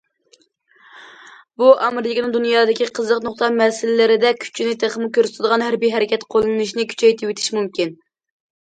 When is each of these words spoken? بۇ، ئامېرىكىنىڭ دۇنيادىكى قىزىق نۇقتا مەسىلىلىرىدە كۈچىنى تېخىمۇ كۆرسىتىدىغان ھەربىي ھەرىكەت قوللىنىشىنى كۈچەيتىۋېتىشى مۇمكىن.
بۇ، 1.61 1.67
ئامېرىكىنىڭ 1.87 2.33
دۇنيادىكى 2.37 2.89
قىزىق 3.01 3.21
نۇقتا 3.27 3.51
مەسىلىلىرىدە 3.59 4.33
كۈچىنى 4.45 4.81
تېخىمۇ 4.87 5.13
كۆرسىتىدىغان 5.19 5.67
ھەربىي 5.69 5.95
ھەرىكەت 5.99 6.31
قوللىنىشىنى 6.37 6.89
كۈچەيتىۋېتىشى 6.95 7.61
مۇمكىن. 7.61 7.97